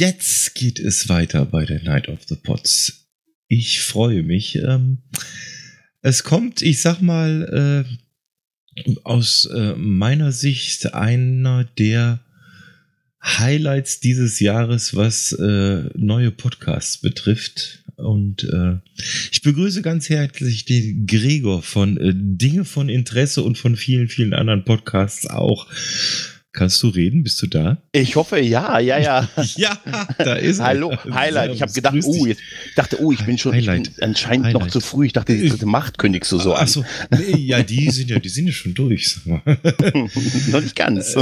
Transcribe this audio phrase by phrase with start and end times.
[0.00, 3.06] jetzt geht es weiter bei der Night of the Pots.
[3.48, 4.56] Ich freue mich.
[4.56, 4.98] Ähm,
[6.00, 12.20] es kommt, ich sag mal, äh, aus äh, meiner Sicht einer der
[13.22, 17.84] Highlights dieses Jahres, was äh, neue Podcasts betrifft.
[17.96, 18.78] Und äh,
[19.30, 24.32] ich begrüße ganz herzlich den Gregor von äh, Dinge von Interesse und von vielen, vielen
[24.32, 25.68] anderen Podcasts auch.
[26.52, 27.22] Kannst du reden?
[27.22, 27.78] Bist du da?
[27.92, 29.28] Ich hoffe, ja, ja, ja.
[29.56, 29.78] ja,
[30.18, 30.64] da ist er.
[30.64, 31.54] Hallo, Highlight.
[31.54, 32.42] Ich habe gedacht, oh, jetzt
[32.74, 34.62] dachte, oh, ich bin schon ich bin anscheinend Highlight.
[34.62, 35.06] noch zu früh.
[35.06, 36.62] Ich dachte, die dritte Macht kündigst du so an.
[36.62, 39.20] Achso, nee, ja, die sind ja, die sind ja schon durch.
[39.24, 41.14] Noch nicht ganz.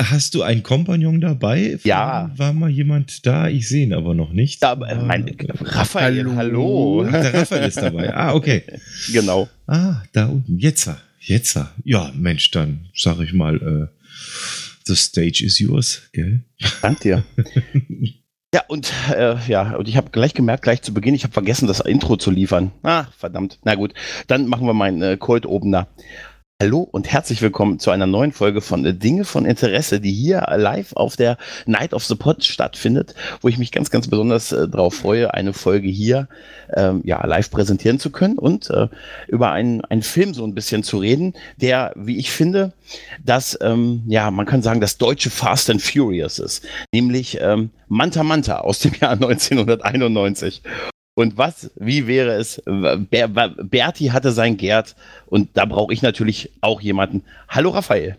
[0.00, 1.80] Hast du einen Kompagnon dabei?
[1.82, 2.30] Ja.
[2.36, 3.48] War mal jemand da?
[3.48, 4.62] Ich sehe ihn aber noch nicht.
[4.62, 6.36] Da, mein, Raphael, hallo.
[6.36, 7.04] hallo.
[7.10, 8.14] Der Raphael ist dabei.
[8.14, 8.62] Ah, okay.
[9.12, 9.48] Genau.
[9.66, 10.58] Ah, da unten.
[10.58, 10.88] Jetzt.
[11.28, 13.86] Jetzt, ja, Mensch, dann sag ich mal, äh,
[14.86, 16.42] the stage is yours, gell?
[16.80, 17.22] Dank dir.
[18.54, 21.68] ja, und äh, ja, und ich habe gleich gemerkt, gleich zu Beginn, ich habe vergessen,
[21.68, 22.72] das Intro zu liefern.
[22.82, 23.58] Ah, verdammt.
[23.62, 23.92] Na gut,
[24.26, 25.88] dann machen wir meinen äh, Cold Opener.
[26.60, 30.44] Hallo und herzlich willkommen zu einer neuen Folge von äh, Dinge von Interesse, die hier
[30.56, 34.66] live auf der Night of the Pod stattfindet, wo ich mich ganz, ganz besonders äh,
[34.66, 36.26] darauf freue, eine Folge hier
[36.74, 38.88] ähm, ja, live präsentieren zu können und äh,
[39.28, 42.72] über einen, einen Film so ein bisschen zu reden, der, wie ich finde,
[43.24, 48.24] das, ähm, ja, man kann sagen, das deutsche Fast and Furious ist, nämlich ähm, Manta
[48.24, 50.62] Manta aus dem Jahr 1991.
[51.18, 52.62] Und was, wie wäre es?
[52.64, 54.94] Ber Berti hatte sein Gerd
[55.26, 57.24] und da brauche ich natürlich auch jemanden.
[57.48, 58.16] Hallo Raphael.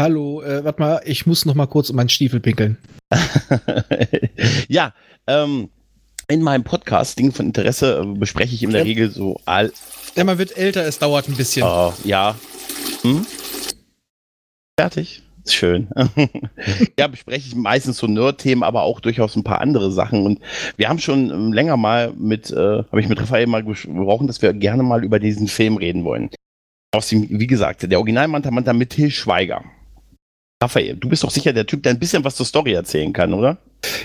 [0.00, 2.78] Hallo, äh, warte mal, ich muss noch mal kurz um meinen Stiefel pinkeln.
[4.68, 4.94] ja,
[5.26, 5.68] ähm,
[6.28, 8.86] in meinem Podcast, Dinge von Interesse, äh, bespreche ich in der ja.
[8.86, 9.70] Regel so all.
[10.16, 11.64] Ja, man wird älter, es dauert ein bisschen.
[11.64, 12.36] Oh, ja.
[13.02, 13.26] Hm?
[14.78, 15.24] Fertig?
[15.48, 15.88] Schön.
[16.98, 20.24] ja, bespreche ich meistens so Nerd-Themen, aber auch durchaus ein paar andere Sachen.
[20.24, 20.40] Und
[20.76, 24.42] wir haben schon ähm, länger mal mit, äh, habe ich mit Raphael mal gesprochen, dass
[24.42, 26.30] wir gerne mal über diesen Film reden wollen.
[26.92, 29.64] Aus dem, wie gesagt, der Original Manta Manta mit Till Schweiger.
[30.62, 33.32] Raphael, du bist doch sicher der Typ, der ein bisschen was zur Story erzählen kann,
[33.32, 33.58] oder?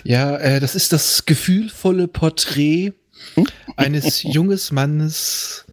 [0.03, 2.94] Ja, äh, das ist das gefühlvolle Porträt
[3.34, 3.47] hm?
[3.75, 5.66] eines junges Mannes,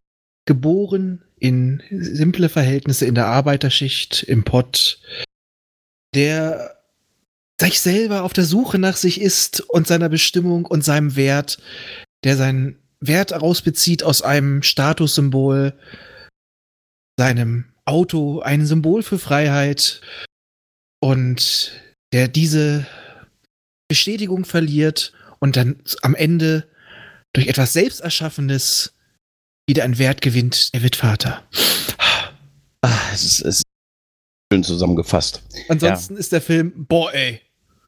[0.45, 5.01] geboren in simple Verhältnisse in der Arbeiterschicht im Pott,
[6.15, 6.79] der
[7.61, 11.59] sich selber auf der Suche nach sich ist und seiner Bestimmung und seinem Wert,
[12.25, 15.75] der seinen Wert herausbezieht aus einem Statussymbol,
[17.19, 20.01] seinem Auto, ein Symbol für Freiheit
[21.01, 21.73] und
[22.13, 22.87] der diese
[23.89, 26.69] Bestätigung verliert und dann am Ende
[27.33, 28.95] durch etwas Selbsterschaffenes
[29.67, 31.45] wieder einen Wert gewinnt, er wird Vater.
[32.83, 33.63] Ah, es ist,
[34.53, 35.43] schön zusammengefasst.
[35.69, 36.21] Ansonsten ja.
[36.21, 37.41] ist der Film, boah, ey.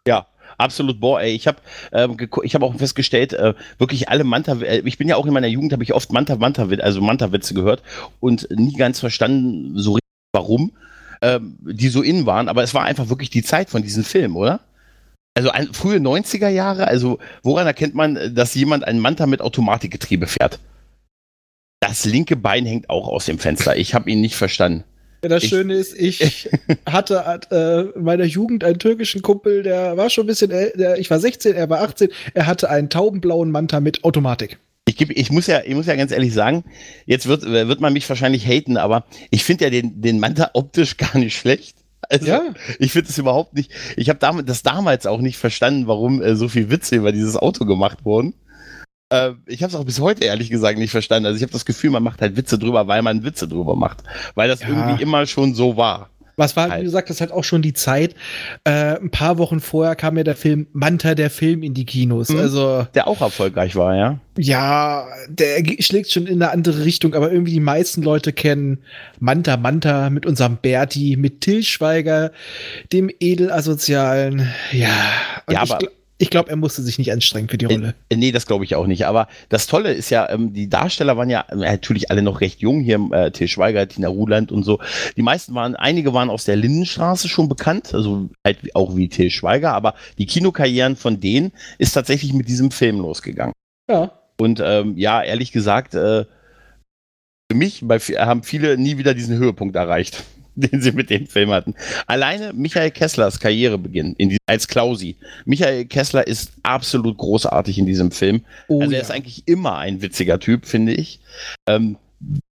[0.07, 0.27] Ja,
[0.57, 1.35] absolut, boah, ey.
[1.35, 1.59] Ich habe
[1.93, 5.35] ähm, ich hab auch festgestellt, äh, wirklich alle Manta, äh, ich bin ja auch in
[5.35, 7.83] meiner Jugend, habe ich oft Manta, Manta, also Manta-Witze gehört
[8.21, 10.73] und nie ganz verstanden, so richtig, warum
[11.21, 14.35] ähm, die so innen waren, aber es war einfach wirklich die Zeit von diesem Film,
[14.35, 14.61] oder?
[15.37, 20.27] Also ein, frühe 90er Jahre, also woran erkennt man, dass jemand einen Manta mit Automatikgetriebe
[20.27, 20.61] fährt?
[21.81, 23.77] Das linke Bein hängt auch aus dem Fenster.
[23.77, 24.85] Ich habe ihn nicht verstanden.
[25.25, 26.51] Ja, das ich, Schöne ist, ich
[26.87, 31.11] hatte äh, in meiner Jugend einen türkischen Kumpel, der war schon ein bisschen, der, ich
[31.11, 34.59] war 16, er war 18, er hatte einen taubenblauen Manta mit Automatik.
[34.87, 36.63] Ich, geb, ich, muss ja, ich muss ja ganz ehrlich sagen,
[37.07, 40.97] jetzt wird, wird man mich wahrscheinlich haten, aber ich finde ja den, den Manta optisch
[40.99, 41.79] gar nicht schlecht.
[42.11, 42.43] Also, ja.
[42.79, 43.71] ich finde es überhaupt nicht.
[43.97, 47.65] Ich habe das damals auch nicht verstanden, warum äh, so viel Witze über dieses Auto
[47.65, 48.35] gemacht wurden.
[49.11, 51.27] Äh, ich habe es auch bis heute ehrlich gesagt nicht verstanden.
[51.27, 53.99] Also ich habe das Gefühl, man macht halt Witze drüber, weil man Witze drüber macht.
[54.35, 54.69] Weil das ja.
[54.69, 56.11] irgendwie immer schon so war.
[56.37, 56.81] Was war, halt.
[56.81, 58.15] wie gesagt, das hat auch schon die Zeit.
[58.65, 62.29] Äh, ein paar Wochen vorher kam ja der Film Manta, der Film in die Kinos.
[62.29, 62.41] Mhm.
[62.41, 64.19] Also, der auch erfolgreich war, ja.
[64.37, 68.79] Ja, der schlägt schon in eine andere Richtung, aber irgendwie die meisten Leute kennen
[69.21, 72.33] Manta Manta mit unserem Berti, mit Till Schweiger,
[72.93, 74.49] dem Edelasozialen.
[74.73, 74.89] Ja,
[75.49, 75.79] ja aber
[76.19, 77.95] ich glaube, er musste sich nicht anstrengen für die äh, Rolle.
[78.09, 79.07] Äh, nee, das glaube ich auch nicht.
[79.07, 82.61] Aber das Tolle ist ja, ähm, die Darsteller waren ja äh, natürlich alle noch recht
[82.61, 82.81] jung.
[82.81, 84.79] Hier äh, Till Schweiger, Tina Ruland und so.
[85.17, 89.31] Die meisten waren, einige waren aus der Lindenstraße schon bekannt, also halt auch wie Till
[89.31, 89.73] Schweiger.
[89.73, 93.55] Aber die Kinokarrieren von denen ist tatsächlich mit diesem Film losgegangen.
[93.91, 94.13] Ja.
[94.39, 96.25] Und ähm, ja, ehrlich gesagt, äh,
[97.51, 100.25] für mich bei, haben viele nie wieder diesen Höhepunkt erreicht.
[100.57, 101.75] den sie mit dem Film hatten.
[102.07, 105.17] Alleine Michael Kesslers Karrierebeginn in die, als Klausi.
[105.45, 108.45] Michael Kessler ist absolut großartig in diesem Film.
[108.69, 109.03] Oh, also er ja.
[109.03, 111.21] ist eigentlich immer ein witziger Typ, finde ich.
[111.69, 111.97] Ähm,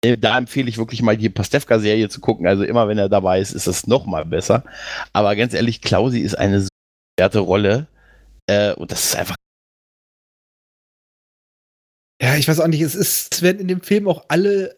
[0.02, 2.46] äh, da empfehle ich wirklich mal die Pastewka-Serie zu gucken.
[2.46, 4.64] Also immer wenn er dabei ist, ist es noch mal besser.
[5.12, 6.66] Aber ganz ehrlich, Klausi ist eine
[7.34, 7.86] Rolle.
[8.46, 9.36] Äh, und das ist einfach.
[12.20, 14.74] Ja, ich weiß auch nicht, es, ist, es werden in dem Film auch alle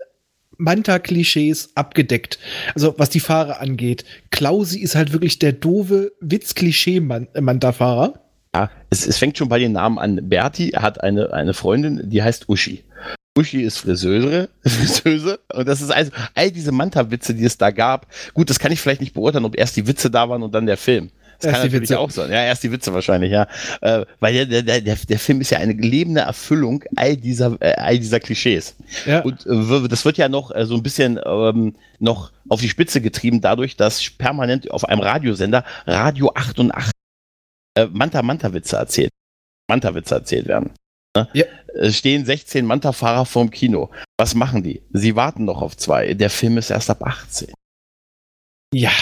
[0.58, 2.38] Manta-Klischees abgedeckt.
[2.74, 4.04] Also was die Fahrer angeht.
[4.30, 8.20] Klausi ist halt wirklich der doofe Witz-Klischee-Manta-Fahrer.
[8.54, 10.28] Ja, es, es, fängt schon bei den Namen an.
[10.28, 12.84] Berti hat eine, eine Freundin, die heißt Uschi.
[13.36, 15.40] Uschi ist Friseure, Friseuse.
[15.52, 18.06] Und das ist also all diese Manta-Witze, die es da gab.
[18.32, 20.66] Gut, das kann ich vielleicht nicht beurteilen, ob erst die Witze da waren und dann
[20.66, 21.10] der Film.
[21.44, 21.98] Das erst kann natürlich Witze.
[22.00, 22.30] auch sein.
[22.30, 23.46] Ja, erst die Witze wahrscheinlich, ja.
[23.80, 27.74] Äh, weil der, der, der, der Film ist ja eine lebende Erfüllung all dieser, äh,
[27.74, 28.76] all dieser Klischees.
[29.06, 29.20] Ja.
[29.20, 33.00] Und äh, das wird ja noch äh, so ein bisschen ähm, noch auf die Spitze
[33.00, 36.92] getrieben, dadurch, dass permanent auf einem Radiosender Radio 88
[37.76, 39.10] äh, Manta-Manta-Witze erzählt.
[39.68, 40.72] Manta-Witze erzählt werden.
[41.16, 41.28] Ne?
[41.32, 41.44] Ja.
[41.74, 43.90] Es stehen 16 Manta-Fahrer vorm Kino.
[44.18, 44.82] Was machen die?
[44.92, 46.14] Sie warten noch auf zwei.
[46.14, 47.52] Der Film ist erst ab 18.
[48.72, 48.92] Ja.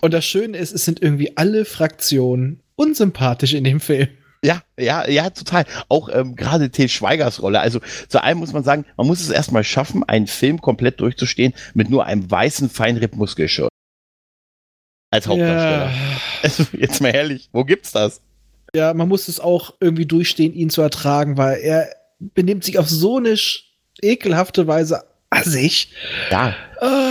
[0.00, 4.08] Und das Schöne ist, es sind irgendwie alle Fraktionen unsympathisch in dem Film.
[4.44, 5.64] Ja, ja, ja, total.
[5.88, 7.60] Auch ähm, gerade Til Schweigers Rolle.
[7.60, 11.54] Also zu einem muss man sagen, man muss es erstmal schaffen, einen Film komplett durchzustehen
[11.74, 13.68] mit nur einem weißen Feinripp-Muskelschirm.
[15.12, 15.90] Als Hauptdarsteller.
[15.90, 16.20] Ja.
[16.42, 18.20] Also, jetzt mal ehrlich, wo gibt's das?
[18.74, 22.88] Ja, man muss es auch irgendwie durchstehen, ihn zu ertragen, weil er benimmt sich auf
[22.88, 23.36] so eine
[24.00, 25.92] ekelhafte Weise assig.
[26.30, 26.56] Ja.
[26.80, 27.01] Oh,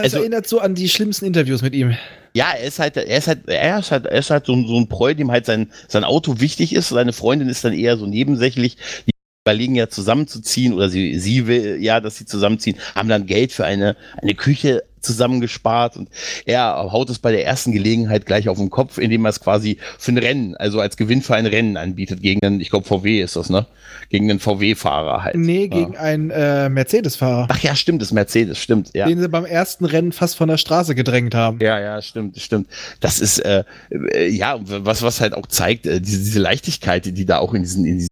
[0.00, 1.96] es also, erinnert so an die schlimmsten Interviews mit ihm.
[2.34, 4.76] Ja, er ist halt, er ist halt, er ist halt, er ist halt so, so
[4.76, 6.88] ein Preu, dem halt sein, sein Auto wichtig ist.
[6.88, 8.76] Seine Freundin ist dann eher so nebensächlich.
[9.06, 9.10] Die
[9.44, 13.64] überlegen ja zusammenzuziehen oder sie, sie will ja, dass sie zusammenziehen, haben dann Geld für
[13.64, 16.08] eine, eine Küche zusammengespart und
[16.44, 19.78] er haut es bei der ersten Gelegenheit gleich auf den Kopf, indem er es quasi
[19.98, 23.20] für ein Rennen, also als Gewinn für ein Rennen anbietet gegen einen, ich glaube VW
[23.20, 23.66] ist das, ne?
[24.08, 25.36] Gegen einen VW-Fahrer halt.
[25.36, 26.00] Nee, gegen ja.
[26.00, 27.48] einen äh, Mercedes-Fahrer.
[27.50, 29.06] Ach ja, stimmt, das Mercedes, stimmt, ja.
[29.06, 31.58] Den sie beim ersten Rennen fast von der Straße gedrängt haben.
[31.60, 32.68] Ja, ja, stimmt, stimmt.
[33.00, 37.12] Das ist, äh, äh, ja, was, was halt auch zeigt, äh, diese, diese Leichtigkeit, die,
[37.12, 38.10] die da auch in diesen, in diesen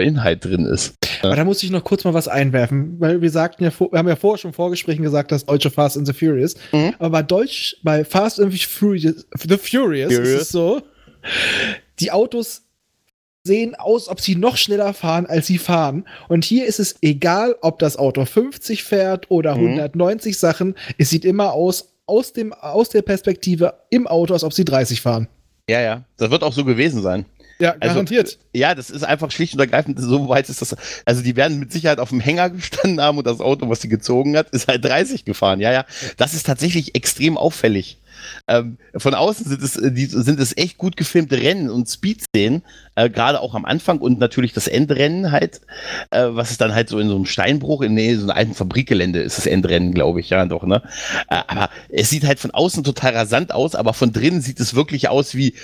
[0.00, 0.94] Inhalt drin ist.
[1.22, 4.08] Aber da muss ich noch kurz mal was einwerfen, weil wir sagten ja, wir haben
[4.08, 6.54] ja vorher schon Vorgesprächen gesagt, dass deutsche Fast and the Furious.
[6.72, 6.94] Mhm.
[6.98, 10.28] Aber bei Deutsch, bei Fast and the Furious, the Furious, Furious.
[10.28, 10.82] ist es so,
[12.00, 12.62] die Autos
[13.44, 16.06] sehen aus, ob sie noch schneller fahren, als sie fahren.
[16.28, 19.66] Und hier ist es egal, ob das Auto 50 fährt oder mhm.
[19.68, 20.74] 190 Sachen.
[20.96, 25.00] Es sieht immer aus, aus, dem, aus der Perspektive im Auto, als ob sie 30
[25.00, 25.28] fahren.
[25.68, 27.24] Ja, ja, das wird auch so gewesen sein.
[27.58, 28.26] Ja, also, garantiert.
[28.26, 30.76] Also, ja, das ist einfach schlicht und ergreifend, so weit ist das.
[31.04, 33.88] Also, die werden mit Sicherheit auf dem Hänger gestanden haben und das Auto, was sie
[33.88, 35.60] gezogen hat, ist halt 30 gefahren.
[35.60, 35.84] Ja, ja.
[36.16, 37.98] Das ist tatsächlich extrem auffällig.
[38.48, 42.62] Ähm, von außen sind es, die, sind es echt gut gefilmte Rennen und Speed-Szenen,
[42.94, 45.60] äh, gerade auch am Anfang und natürlich das Endrennen halt,
[46.10, 48.54] äh, was ist dann halt so in so einem Steinbruch, in nee, so einem alten
[48.54, 50.82] Fabrikgelände ist das Endrennen, glaube ich, ja doch, ne?
[51.28, 54.74] Äh, aber es sieht halt von außen total rasant aus, aber von drinnen sieht es
[54.74, 55.54] wirklich aus wie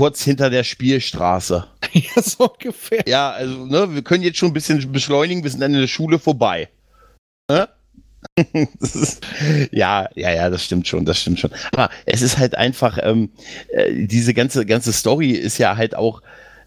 [0.00, 1.66] kurz hinter der Spielstraße.
[1.92, 3.02] Ja, so ungefähr.
[3.06, 6.20] Ja, also, ne, wir können jetzt schon ein bisschen beschleunigen, wir sind an der Schule
[6.20, 6.68] vorbei.
[7.50, 7.68] Ne?
[8.80, 9.26] ist,
[9.72, 11.50] ja, ja, ja, das stimmt schon, das stimmt schon.
[11.72, 13.30] Aber es ist halt einfach, ähm,
[13.72, 16.22] äh, diese ganze, ganze Story ist ja halt auch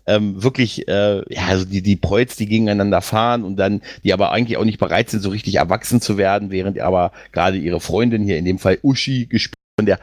[0.07, 4.31] ähm, wirklich, äh, ja, also die, die Preuß, die gegeneinander fahren und dann, die aber
[4.31, 8.25] eigentlich auch nicht bereit sind, so richtig erwachsen zu werden, während aber gerade ihre Freundin
[8.25, 9.99] hier, in dem Fall Uschi, gespielt von der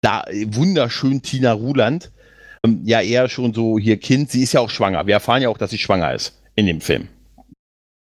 [0.00, 2.10] da wunderschön Tina Ruland,
[2.64, 5.06] ähm, ja eher schon so hier Kind, sie ist ja auch schwanger.
[5.06, 7.08] Wir erfahren ja auch, dass sie schwanger ist in dem Film.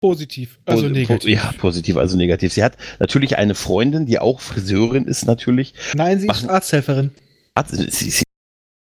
[0.01, 1.31] Positiv, also po negativ.
[1.31, 2.53] ja, positiv, also negativ.
[2.53, 5.75] Sie hat natürlich eine Freundin, die auch Friseurin ist natürlich.
[5.95, 7.13] Nein, sie ist Arzthelferin.
[7.55, 8.25] Arzt, sie, sie,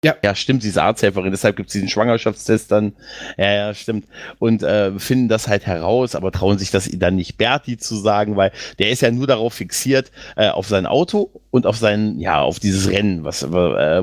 [0.08, 0.16] ja.
[0.24, 2.94] ja, stimmt, sie ist Arzthelferin, deshalb gibt es diesen Schwangerschaftstest dann.
[3.38, 4.06] Ja, ja, stimmt.
[4.40, 8.38] Und äh, finden das halt heraus, aber trauen sich das dann nicht Berti zu sagen,
[8.38, 12.42] weil der ist ja nur darauf fixiert, äh, auf sein Auto und auf sein, ja,
[12.42, 13.48] auf dieses Rennen, was, äh,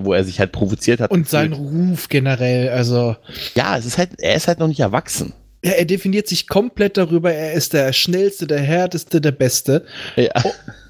[0.05, 1.11] wo er sich halt provoziert hat.
[1.11, 3.17] Und seinen Ruf generell, also.
[3.55, 5.33] Ja, es ist halt, er ist halt noch nicht erwachsen.
[5.65, 9.87] Ja, er definiert sich komplett darüber, er ist der schnellste, der härteste, der Beste.
[10.17, 10.33] Ja.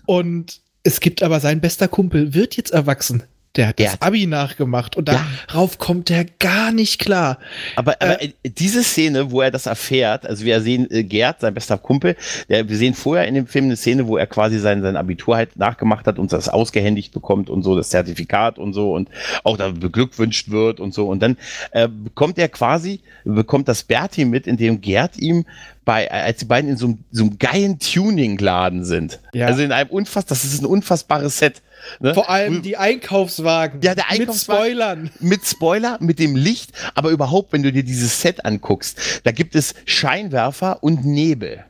[0.07, 3.23] Und es gibt aber sein bester Kumpel, wird jetzt erwachsen.
[3.57, 5.79] Der hat der das Abi nachgemacht und darauf ja.
[5.79, 7.39] kommt er gar nicht klar.
[7.77, 11.55] Aber, aber äh, diese Szene, wo er das erfährt, also wir sehen äh, Gerd, sein
[11.55, 12.17] bester Kumpel,
[12.49, 15.37] der, wir sehen vorher in dem Film eine Szene, wo er quasi sein, sein Abitur
[15.37, 19.09] halt nachgemacht hat und das ausgehändigt bekommt und so, das Zertifikat und so und
[19.45, 21.07] auch da beglückwünscht wird und so.
[21.07, 21.37] Und dann
[21.71, 25.45] äh, bekommt er quasi, bekommt das Berti mit, indem Gerd ihm
[25.85, 29.21] bei, als die beiden in so, so einem geilen Tuning-Laden sind.
[29.33, 29.47] Ja.
[29.47, 31.63] Also in einem unfass, das ist ein unfassbares Set.
[32.01, 32.15] Ne?
[32.15, 33.81] Vor allem die Einkaufswagen.
[33.83, 34.33] Ja, der Einkaufswagen.
[34.33, 35.11] Mit Spoilern.
[35.21, 36.73] Mit Spoiler, mit dem Licht.
[36.95, 41.65] Aber überhaupt, wenn du dir dieses Set anguckst, da gibt es Scheinwerfer und Nebel.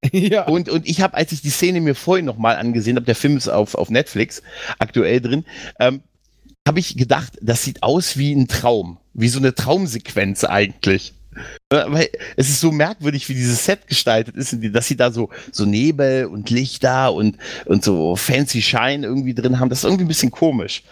[0.12, 0.46] Ja.
[0.46, 3.36] Und, und ich habe, als ich die Szene mir vorhin nochmal angesehen habe, der Film
[3.36, 4.42] ist auf, auf Netflix
[4.78, 5.44] aktuell drin,
[5.80, 6.02] ähm,
[6.66, 11.14] habe ich gedacht, das sieht aus wie ein Traum, wie so eine Traumsequenz eigentlich.
[11.70, 15.64] Weil es ist so merkwürdig, wie dieses Set gestaltet ist, dass sie da so, so
[15.64, 19.68] Nebel und Lichter und, und so fancy Shine irgendwie drin haben.
[19.68, 20.82] Das ist irgendwie ein bisschen komisch.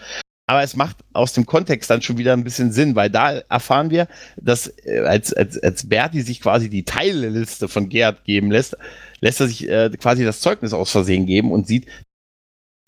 [0.49, 3.89] Aber es macht aus dem Kontext dann schon wieder ein bisschen Sinn, weil da erfahren
[3.89, 8.77] wir, dass äh, als, als, als Berti sich quasi die Teilliste von Gerd geben lässt,
[9.19, 11.87] lässt er sich äh, quasi das Zeugnis aus Versehen geben und sieht,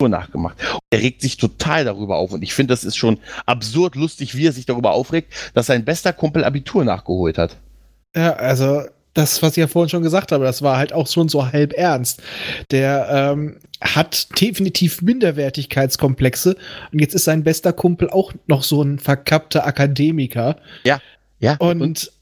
[0.08, 0.56] nachgemacht.
[0.90, 4.46] er regt sich total darüber auf und ich finde, das ist schon absurd lustig, wie
[4.46, 7.56] er sich darüber aufregt, dass sein bester Kumpel Abitur nachgeholt hat.
[8.14, 8.82] Ja, also
[9.14, 11.72] das, was ich ja vorhin schon gesagt habe, das war halt auch schon so halb
[11.72, 12.22] ernst.
[12.70, 16.56] Der ähm, hat definitiv Minderwertigkeitskomplexe
[16.92, 20.56] und jetzt ist sein bester Kumpel auch noch so ein verkappter Akademiker.
[20.84, 21.00] Ja,
[21.38, 21.56] ja.
[21.58, 22.12] Und, und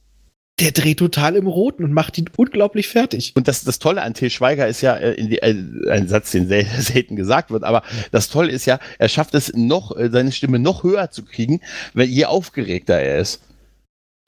[0.60, 3.32] der dreht total im Roten und macht ihn unglaublich fertig.
[3.36, 5.54] Und das, das Tolle an Til Schweiger ist ja, äh, die, äh,
[5.90, 9.52] ein Satz, den sel selten gesagt wird, aber das Tolle ist ja, er schafft es
[9.54, 11.60] noch, äh, seine Stimme noch höher zu kriegen,
[11.94, 13.40] wenn, je aufgeregter er ist.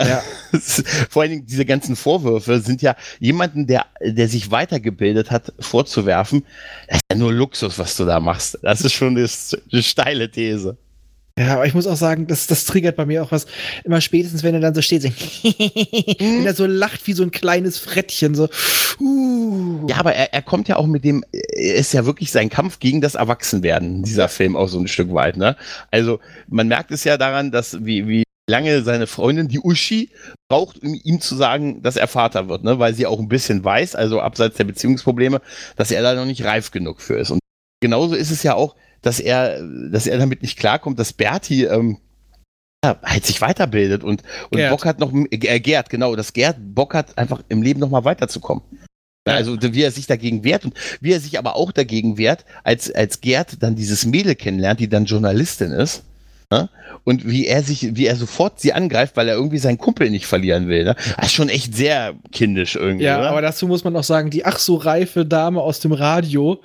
[0.01, 0.23] Ja.
[1.11, 6.45] Vor allen Dingen diese ganzen Vorwürfe sind ja jemanden, der, der sich weitergebildet hat, vorzuwerfen.
[6.89, 8.59] Das ist ja nur Luxus, was du da machst.
[8.63, 9.29] Das ist schon eine,
[9.73, 10.79] eine steile These.
[11.41, 13.47] Ja, aber ich muss auch sagen, das, das triggert bei mir auch was.
[13.85, 15.09] Immer spätestens, wenn er dann so steht, so
[16.19, 18.51] wenn er so lacht wie so ein kleines Frettchen, so.
[19.01, 19.87] Uh.
[19.89, 23.01] Ja, aber er, er kommt ja auch mit dem, ist ja wirklich sein Kampf gegen
[23.01, 25.57] das Erwachsenwerden, dieser Film auch so ein Stück weit, ne?
[25.91, 30.11] Also, man merkt es ja daran, dass, wie, wie lange seine Freundin, die Uschi,
[30.51, 32.79] braucht, um ihm zu sagen, dass er Vater wird, ne?
[32.79, 35.41] Weil sie auch ein bisschen weiß, also abseits der Beziehungsprobleme,
[35.77, 37.31] dass er da noch nicht reif genug für ist.
[37.31, 37.41] Und
[37.81, 41.99] genauso ist es ja auch, dass er, dass er damit nicht klarkommt, dass Berti ähm,
[42.85, 46.95] ja, halt sich weiterbildet und, und Bock hat noch, äh, Gerd, genau, dass Gerd Bock
[46.95, 48.65] hat, einfach im Leben noch mal weiterzukommen.
[49.27, 52.91] Also wie er sich dagegen wehrt und wie er sich aber auch dagegen wehrt, als,
[52.91, 56.05] als Gerd dann dieses Mädel kennenlernt, die dann Journalistin ist.
[56.53, 56.69] Ne?
[57.05, 60.27] Und wie er sich, wie er sofort sie angreift, weil er irgendwie seinen Kumpel nicht
[60.27, 60.83] verlieren will.
[60.83, 60.97] Ne?
[61.17, 63.05] Das ist schon echt sehr kindisch irgendwie.
[63.05, 63.31] Ja, oder?
[63.31, 66.61] aber dazu muss man auch sagen, die ach so reife Dame aus dem Radio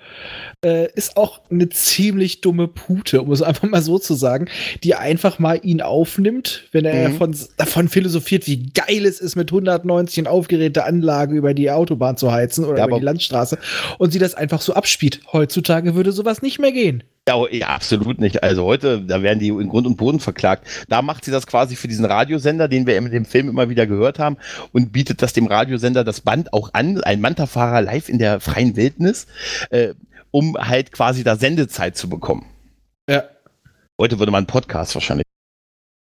[0.65, 4.48] äh, ist auch eine ziemlich dumme Pute, um es einfach mal so zu sagen,
[4.84, 7.12] die einfach mal ihn aufnimmt, wenn er mhm.
[7.12, 12.18] davon, davon philosophiert, wie geil es ist, mit 190 in aufgeräte Anlage über die Autobahn
[12.18, 13.60] zu heizen oder ja, über die Landstraße
[14.00, 15.20] und sie das einfach so abspielt.
[15.32, 17.04] Heutzutage würde sowas nicht mehr gehen.
[17.27, 18.44] Ja, oh, ja, absolut nicht.
[18.44, 20.67] Also heute, da werden die in Grund und Boden verklagt.
[20.89, 23.88] Da macht sie das quasi für diesen Radiosender, den wir in dem Film immer wieder
[23.88, 24.38] gehört haben,
[24.74, 28.75] und bietet das dem Radiosender das Band auch an, ein Manta-Fahrer live in der freien
[28.75, 29.25] Wildnis,
[29.72, 29.96] äh,
[30.29, 32.46] um halt quasi da Sendezeit zu bekommen.
[33.10, 33.24] Ja.
[34.00, 35.25] Heute würde man einen Podcast wahrscheinlich.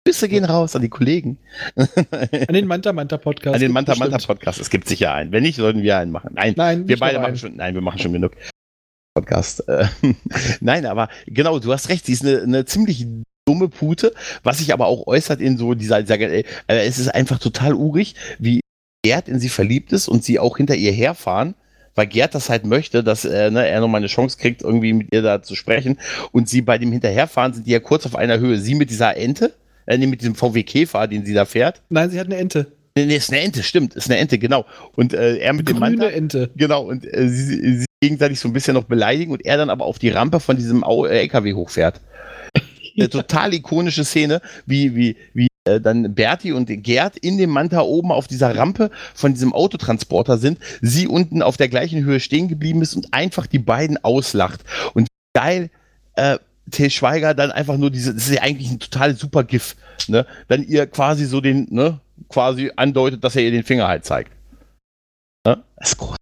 [0.06, 1.38] Grüße gehen raus an die Kollegen.
[1.76, 3.56] An den Manta Manta Podcast.
[3.56, 4.60] An den Manta Manta Podcast.
[4.60, 5.34] Es gibt sicher einen.
[5.34, 6.32] Wenn nicht, sollten wir einen machen.
[6.34, 7.58] Nein, nein wir beide machen schon.
[7.58, 8.32] Nein, wir machen schon genug.
[9.20, 9.68] Podcast.
[9.68, 9.86] Äh,
[10.62, 13.06] Nein, aber genau, du hast recht, sie ist eine, eine ziemlich
[13.46, 17.40] dumme Pute, was sich aber auch äußert in so dieser, dieser äh, es ist einfach
[17.40, 18.62] total urig, wie
[19.04, 21.56] Gerd in sie verliebt ist und sie auch hinter ihr herfahren,
[21.96, 25.14] weil Gerd das halt möchte, dass äh, ne, er nochmal eine Chance kriegt, irgendwie mit
[25.14, 26.00] ihr da zu sprechen
[26.32, 28.58] und sie bei dem Hinterherfahren sind die ja kurz auf einer Höhe.
[28.60, 29.54] Sie mit dieser Ente,
[29.86, 31.82] äh, mit diesem VW Käfer, den sie da fährt.
[31.90, 32.72] Nein, sie hat eine Ente.
[32.96, 34.66] Nee, ist eine Ente, stimmt, ist eine Ente, genau.
[34.96, 36.08] Und äh, er mit Grüne dem Manta.
[36.08, 36.50] Ente.
[36.56, 39.86] Genau, und äh, sie, sie gegenseitig so ein bisschen noch beleidigen und er dann aber
[39.86, 42.02] auf die Rampe von diesem LKW äh, hochfährt.
[42.98, 47.82] Eine total ikonische Szene, wie, wie, wie äh, dann Berti und Gerd in dem Manta
[47.82, 52.48] oben auf dieser Rampe von diesem Autotransporter sind, sie unten auf der gleichen Höhe stehen
[52.48, 54.62] geblieben ist und einfach die beiden auslacht.
[54.94, 55.70] Und geil,
[56.16, 56.38] äh,
[56.72, 59.76] Till Schweiger dann einfach nur diese, das ist ja eigentlich ein total super GIF,
[60.08, 60.26] ne?
[60.48, 64.32] Dann ihr quasi so den, ne, quasi andeutet, dass er ihr den Finger halt zeigt.
[65.46, 65.64] Ne?
[65.78, 66.16] Das ist groß.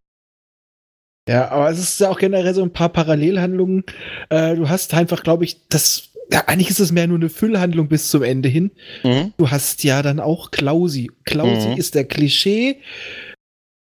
[1.28, 3.84] Ja, aber es ist ja auch generell so ein paar Parallelhandlungen.
[4.30, 6.10] Äh, du hast einfach, glaube ich, das.
[6.32, 8.72] Ja, eigentlich ist es mehr nur eine Füllhandlung bis zum Ende hin.
[9.04, 9.34] Mhm.
[9.38, 11.10] Du hast ja dann auch Klausi.
[11.24, 11.78] Klausi mhm.
[11.78, 12.82] ist der Klischee.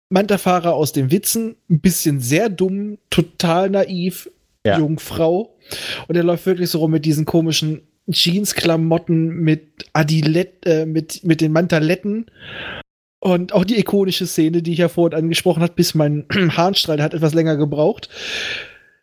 [0.10, 4.30] Mantafahrer aus den Witzen, ein bisschen sehr dumm, total naiv,
[4.66, 4.78] ja.
[4.78, 5.58] Jungfrau.
[6.08, 11.42] Und er läuft wirklich so rum mit diesen komischen Jeans-Klamotten, mit Adilett, äh, mit, mit
[11.42, 12.30] den Mantaletten
[13.20, 16.26] und auch die ikonische Szene, die ich ja vorhin angesprochen habe, bis mein
[16.58, 18.10] Harnstrahl hat etwas länger gebraucht,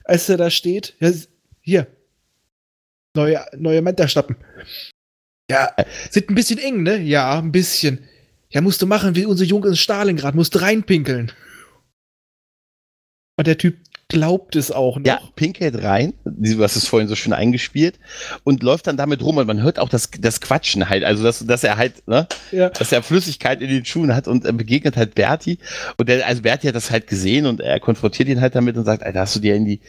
[0.04, 0.94] als er da steht.
[1.00, 1.12] Ja,
[1.61, 1.87] hier.
[3.16, 4.37] Neue, neue Manta-Stappen.
[5.50, 5.75] Ja,
[6.11, 6.99] sind ein bisschen eng, ne?
[6.99, 8.08] Ja, ein bisschen.
[8.50, 11.32] Ja, musst du machen wie unser Junge in Stalingrad, musst reinpinkeln.
[13.37, 13.76] Und der Typ
[14.14, 15.06] glaubt es auch noch.
[15.06, 17.99] Ja, pinkelt rein, du hast es vorhin so schön eingespielt
[18.44, 21.44] und läuft dann damit rum und man hört auch das, das Quatschen halt, also dass,
[21.44, 22.71] dass er halt, ne, ja.
[22.71, 25.59] dass er Flüssigkeit in den Schuhen hat und begegnet halt Berti
[25.97, 28.85] und der, also Berti hat das halt gesehen und er konfrontiert ihn halt damit und
[28.85, 29.80] sagt, Alter, hast du dir in die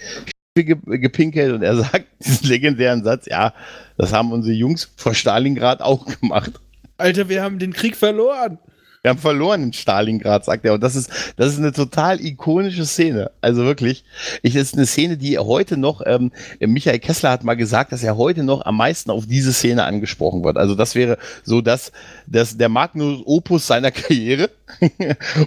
[0.55, 3.53] gepinkelt und er sagt diesen legendären Satz, ja,
[3.97, 6.53] das haben unsere Jungs vor Stalingrad auch gemacht.
[6.97, 8.57] Alter, wir haben den Krieg verloren.
[9.05, 10.73] Wir haben verloren in Stalingrad, sagt er.
[10.73, 13.29] Und das ist, das ist eine total ikonische Szene.
[13.39, 14.03] Also wirklich.
[14.41, 18.01] Ich, das ist eine Szene, die heute noch, ähm, Michael Kessler hat mal gesagt, dass
[18.01, 20.57] er heute noch am meisten auf diese Szene angesprochen wird.
[20.57, 21.91] Also das wäre so das,
[22.25, 24.49] das der Magnus Opus seiner Karriere.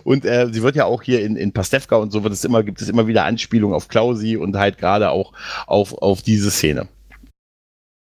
[0.04, 2.62] und äh, sie wird ja auch hier in, in Pastewka und so wird es immer,
[2.62, 5.32] gibt es immer wieder Anspielungen auf Klausi und halt gerade auch
[5.66, 6.86] auf, auf diese Szene.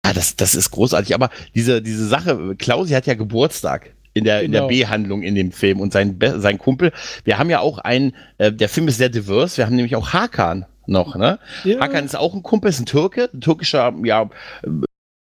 [0.02, 1.16] Ah, das, das ist großartig.
[1.16, 4.44] Aber diese, diese Sache, Klausi hat ja Geburtstag in der, genau.
[4.44, 4.66] in der.
[4.68, 6.92] B-Handlung in dem Film und sein, sein Kumpel.
[7.24, 10.12] Wir haben ja auch einen, äh, der Film ist sehr divers, wir haben nämlich auch
[10.12, 11.38] Hakan noch, ne?
[11.64, 11.80] Ja.
[11.80, 14.28] Hakan ist auch ein Kumpel, ist ein Türke, ein türkischer, ja,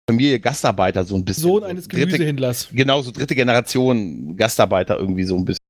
[0.09, 1.43] Familie Gastarbeiter, so ein bisschen.
[1.45, 2.69] Sohn eines Gemüsehändlers.
[2.73, 5.62] genau, so dritte Generation Gastarbeiter irgendwie so ein bisschen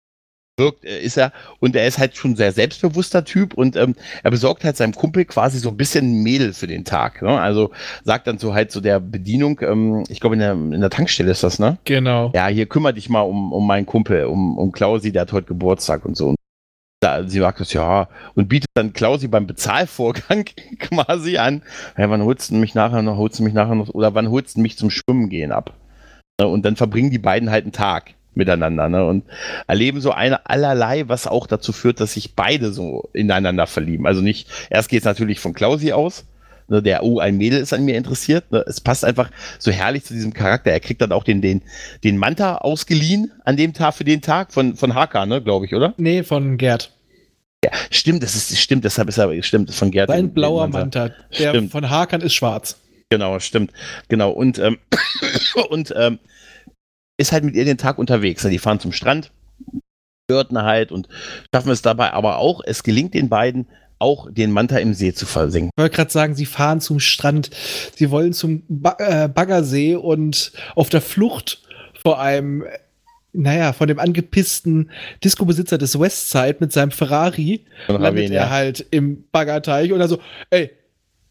[0.58, 3.94] wirkt, äh, ist er, und er ist halt schon ein sehr selbstbewusster Typ und ähm,
[4.22, 7.22] er besorgt halt seinem Kumpel quasi so ein bisschen Mädel für den Tag.
[7.22, 7.40] Ne?
[7.40, 7.70] Also
[8.04, 11.30] sagt dann so halt so der Bedienung, ähm, ich glaube in der, in der Tankstelle
[11.30, 11.78] ist das, ne?
[11.84, 12.30] Genau.
[12.34, 15.48] Ja, hier kümmere dich mal um, um meinen Kumpel, um, um Klausi, der hat heute
[15.48, 16.28] Geburtstag und so.
[16.28, 16.36] Und
[17.00, 20.44] da, sie sagt das, ja, und bietet dann Klausi beim Bezahlvorgang
[20.78, 21.62] quasi an,
[21.96, 24.56] hey, wann holst du mich nachher noch, holst du mich nachher noch, oder wann holst
[24.56, 25.74] du mich zum Schwimmen gehen ab?
[26.40, 26.46] Ne?
[26.46, 29.04] Und dann verbringen die beiden halt einen Tag miteinander ne?
[29.04, 29.24] und
[29.66, 34.06] erleben so eine allerlei, was auch dazu führt, dass sich beide so ineinander verlieben.
[34.06, 36.24] Also nicht, erst geht es natürlich von Klausi aus,
[36.68, 38.50] ne, der, oh, ein Mädel ist an mir interessiert.
[38.50, 38.64] Ne?
[38.66, 40.70] Es passt einfach so herrlich zu diesem Charakter.
[40.70, 41.62] Er kriegt dann auch den, den,
[42.04, 45.74] den Manta ausgeliehen an dem Tag für den Tag von, von Haka, ne, glaube ich,
[45.74, 45.94] oder?
[45.96, 46.92] Nee, von Gerd.
[47.64, 50.08] Ja, stimmt, das ist, stimmt, deshalb ist er, stimmt, von Gerd.
[50.08, 51.10] Sein blauer Manta.
[51.38, 51.70] Der stimmt.
[51.70, 52.76] von Hakan ist schwarz.
[53.08, 53.72] Genau, stimmt.
[54.08, 54.30] Genau.
[54.30, 54.78] Und, ähm,
[55.68, 56.18] und ähm,
[57.16, 58.42] ist halt mit ihr den Tag unterwegs.
[58.42, 59.32] Die fahren zum Strand,
[60.30, 61.08] hörten halt und
[61.54, 63.66] schaffen es dabei aber auch, es gelingt den beiden,
[63.98, 65.70] auch den Manta im See zu versinken.
[65.76, 67.50] Ich wollte gerade sagen, sie fahren zum Strand,
[67.94, 71.62] sie wollen zum ba äh, Baggersee und auf der Flucht
[72.02, 72.64] vor einem,
[73.32, 74.90] naja, von dem angepissten
[75.22, 78.50] Disco-Besitzer des Westside mit seinem Ferrari Von landet Raven, er ja.
[78.50, 80.18] halt im Baggerteich oder so,
[80.50, 80.72] ey,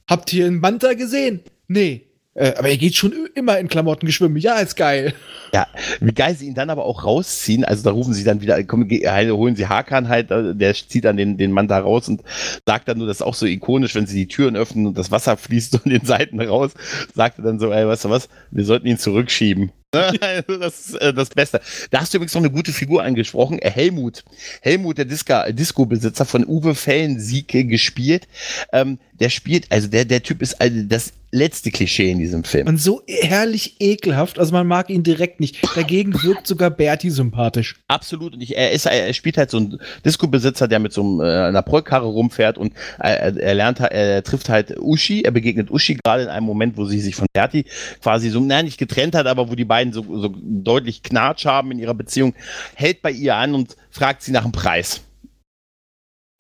[0.10, 1.42] habt ihr einen Manta gesehen?
[1.68, 4.38] Nee, äh, aber er geht schon immer in Klamotten geschwimmen.
[4.38, 5.14] Ja, ist geil.
[5.54, 5.68] Ja,
[6.00, 7.66] wie geil sie ihn dann aber auch rausziehen.
[7.66, 11.18] Also da rufen sie dann wieder, komm, holen sie Hakan halt, äh, der zieht dann
[11.18, 12.22] den, den Mann da raus und
[12.66, 15.12] sagt dann nur, das ist auch so ikonisch, wenn sie die Türen öffnen und das
[15.12, 16.72] Wasser fließt von den Seiten raus,
[17.14, 19.72] sagt er dann so, ey, weißt du was, wir sollten ihn zurückschieben.
[20.22, 21.60] Also das ist äh, das Beste.
[21.90, 23.60] Da hast du übrigens noch eine gute Figur angesprochen.
[23.60, 24.24] Äh, Helmut.
[24.62, 28.28] Helmut, der Disco-Besitzer von Uwe Fellensieke gespielt.
[28.72, 32.68] Ähm, der spielt, also der, der Typ ist also das letzte Klischee in diesem Film.
[32.68, 35.60] Und so herrlich ekelhaft, also man mag ihn direkt nicht.
[35.76, 37.76] Dagegen wirkt sogar Berti sympathisch.
[37.88, 38.34] Absolut.
[38.34, 41.48] Und ich, er, ist, er spielt halt so ein Disco-Besitzer, der mit so einem, äh,
[41.48, 46.24] einer Prollkarre rumfährt und äh, er lernt, er trifft halt Uschi, er begegnet Uschi gerade
[46.24, 47.66] in einem Moment, wo sie sich von Berti
[48.02, 51.72] quasi so, naja, nicht getrennt hat, aber wo die beiden so, so deutlich Knatsch haben
[51.72, 52.34] in ihrer Beziehung,
[52.76, 55.02] hält bei ihr an und fragt sie nach dem Preis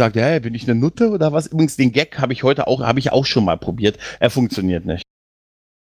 [0.02, 1.48] sagt, hey, bin ich eine Nutte oder was?
[1.48, 3.98] Übrigens, den Gag habe ich heute auch, habe ich auch schon mal probiert.
[4.20, 5.04] Er funktioniert nicht.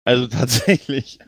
[0.03, 1.19] Also tatsächlich.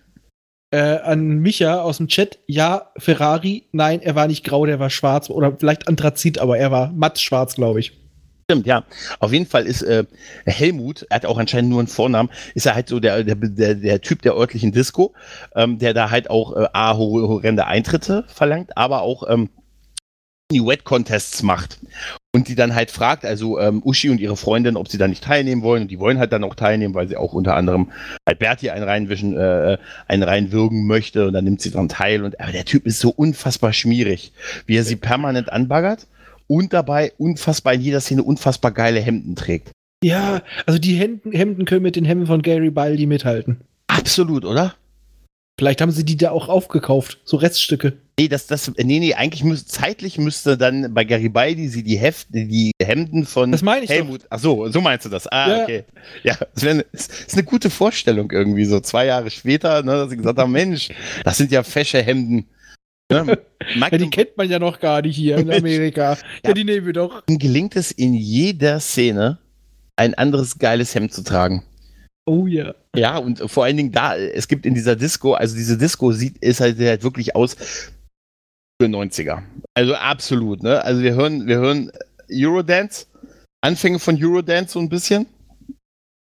[0.73, 4.89] Äh, an Micha aus dem Chat, ja, Ferrari, nein, er war nicht grau, der war
[4.89, 7.93] schwarz oder vielleicht Anthrazit, aber er war matt schwarz, glaube ich.
[8.49, 8.83] Stimmt, ja.
[9.19, 10.05] Auf jeden Fall ist äh,
[10.45, 13.75] Helmut, er hat auch anscheinend nur einen Vornamen, ist er halt so der, der, der,
[13.75, 15.13] der Typ der örtlichen Disco,
[15.55, 19.49] ähm, der da halt auch äh, A, horrende Eintritte verlangt, aber auch ähm,
[20.51, 21.79] die Wet-Contests macht
[22.33, 25.23] und die dann halt fragt, also ähm, Uschi und ihre Freundin, ob sie da nicht
[25.23, 25.83] teilnehmen wollen.
[25.83, 27.91] Und die wollen halt dann auch teilnehmen, weil sie auch unter anderem
[28.27, 31.27] halt Berti einen reinwischen, äh, einen reinwürgen möchte.
[31.27, 32.23] Und dann nimmt sie daran teil.
[32.23, 34.31] Und aber der Typ ist so unfassbar schmierig,
[34.65, 36.07] wie er sie permanent anbaggert
[36.47, 39.71] und dabei unfassbar in jeder Szene unfassbar geile Hemden trägt.
[40.03, 43.61] Ja, also die Hemden, Hemden können mit den Hemden von Gary Baldi mithalten.
[43.87, 44.73] Absolut, oder?
[45.59, 47.93] Vielleicht haben sie die da auch aufgekauft, so Reststücke.
[48.21, 52.27] Nee, das, das, nee, nee, eigentlich müsste, zeitlich müsste dann bei Garibaldi sie die Heft,
[52.29, 54.21] die Hemden von das meine ich Helmut.
[54.21, 54.27] Doch.
[54.29, 55.25] Ach so, so meinst du das.
[55.25, 55.63] Ah, ja.
[55.63, 55.83] okay.
[56.21, 60.11] Ja, das, wär, das ist eine gute Vorstellung irgendwie, so zwei Jahre später, ne, dass
[60.11, 60.89] sie gesagt haben, Mensch,
[61.23, 62.45] das sind ja fesche Hemden.
[63.11, 63.39] Ne?
[63.75, 66.13] ja, die kennt man ja noch gar nicht hier in Amerika.
[66.13, 67.23] ja, ja, die nehmen wir doch.
[67.25, 69.39] Gelingt es in jeder Szene,
[69.95, 71.63] ein anderes geiles Hemd zu tragen.
[72.27, 72.75] Oh ja.
[72.95, 76.37] Ja, und vor allen Dingen da, es gibt in dieser Disco, also diese Disco sieht,
[76.37, 77.57] ist halt, halt wirklich aus
[78.85, 79.41] 90er.
[79.73, 80.83] Also absolut, ne?
[80.83, 81.91] Also wir hören, wir hören
[82.31, 83.07] Eurodance,
[83.61, 85.27] Anfänge von Eurodance so ein bisschen.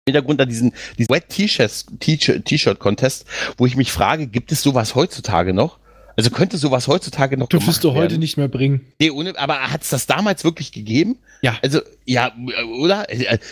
[0.04, 3.24] Im Hintergrund da diesen, diesen Wet T-Shirt Contest,
[3.56, 5.78] wo ich mich frage, gibt es sowas heutzutage noch?
[6.16, 8.82] Also könnte sowas heutzutage noch Dürftest du heute nicht mehr bringen.
[9.00, 11.18] Nee, ohne, aber hat es das damals wirklich gegeben?
[11.40, 11.56] Ja.
[11.62, 12.32] Also, ja,
[12.80, 13.06] oder?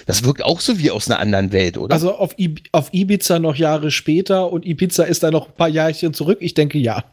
[0.06, 1.94] Das wirkt auch so wie aus einer anderen Welt, oder?
[1.94, 5.68] Also auf, Ib auf Ibiza noch Jahre später und Ibiza ist da noch ein paar
[5.68, 6.38] Jahrchen zurück.
[6.40, 7.04] Ich denke ja.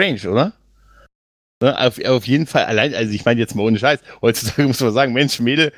[0.00, 0.52] Strange, oder?
[1.62, 4.80] Ne, auf, auf jeden Fall allein, also ich meine jetzt mal ohne Scheiß, heutzutage muss
[4.80, 5.72] man sagen, Mensch, Mädel,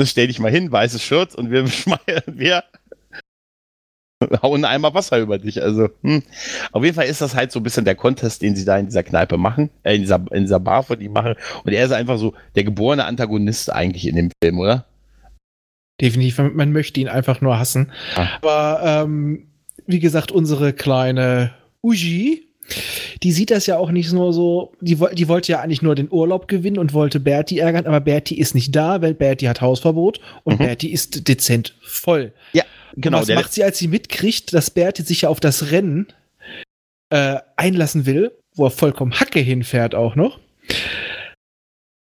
[0.00, 1.66] stell dich mal hin, weißes Shirt und wir,
[2.26, 2.62] wir
[4.42, 5.60] hauen einmal Wasser über dich.
[5.60, 6.22] Also, hm.
[6.70, 8.86] auf jeden Fall ist das halt so ein bisschen der Contest, den sie da in
[8.86, 11.34] dieser Kneipe machen, äh, in, dieser, in dieser Bar, wo die machen.
[11.64, 14.86] Und er ist einfach so der geborene Antagonist eigentlich in dem Film, oder?
[16.00, 17.90] Definitiv, man möchte ihn einfach nur hassen.
[18.14, 18.28] Ah.
[18.40, 19.48] Aber ähm,
[19.86, 22.47] wie gesagt, unsere kleine Uji,
[23.22, 26.10] die sieht das ja auch nicht nur so, die, die wollte ja eigentlich nur den
[26.10, 30.20] Urlaub gewinnen und wollte Bertie ärgern, aber Bertie ist nicht da, weil Bertie hat Hausverbot
[30.44, 30.64] und mhm.
[30.64, 32.32] Bertie ist dezent voll.
[32.52, 32.64] Ja,
[32.96, 33.18] genau.
[33.18, 36.08] Und was macht sie, als sie mitkriegt, dass Bertie sich ja auf das Rennen
[37.10, 40.38] äh, einlassen will, wo er vollkommen Hacke hinfährt auch noch?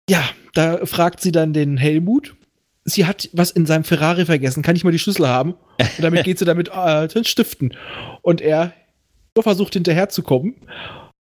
[0.08, 2.34] Ja, da fragt sie dann den Helmut.
[2.84, 4.62] Sie hat was in seinem Ferrari vergessen.
[4.62, 5.54] Kann ich mal die Schlüssel haben?
[5.78, 7.74] Und damit geht sie damit äh, stiften.
[8.22, 8.74] Und er
[9.40, 10.56] versucht hinterherzukommen.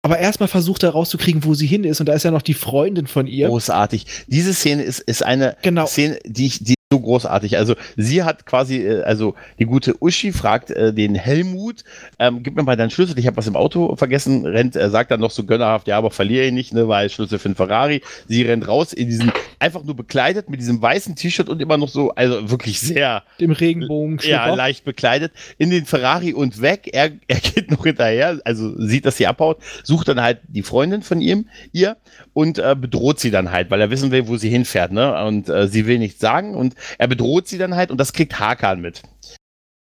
[0.01, 1.99] Aber erstmal versucht er rauszukriegen, wo sie hin ist.
[1.99, 3.47] Und da ist ja noch die Freundin von ihr.
[3.47, 4.05] Großartig.
[4.27, 5.87] Diese Szene ist, ist eine genau.
[5.87, 7.57] Szene, die ich, die so großartig.
[7.57, 11.83] Also sie hat quasi, äh, also die gute Uschi fragt äh, den Helmut,
[12.19, 15.09] ähm, gib mir mal deinen Schlüssel, ich habe was im Auto vergessen, rennt, er sagt
[15.09, 18.01] dann noch so gönnerhaft, ja, aber verliere ihn nicht, ne, weil Schlüssel für den Ferrari.
[18.27, 21.89] Sie rennt raus in diesen, einfach nur bekleidet mit diesem weißen T-Shirt und immer noch
[21.89, 23.23] so, also wirklich sehr.
[23.39, 24.19] Dem Regenbogen.
[24.21, 26.89] Ja, leicht bekleidet, in den Ferrari und weg.
[26.93, 31.01] Er, er geht noch hinterher, also sieht, dass sie abhaut, sucht dann halt die Freundin
[31.01, 31.97] von ihm, ihr,
[32.33, 35.49] und äh, bedroht sie dann halt, weil er wissen will, wo sie hinfährt, ne, und
[35.49, 38.81] äh, sie will nichts sagen und er bedroht sie dann halt und das kriegt Hakan
[38.81, 39.01] mit.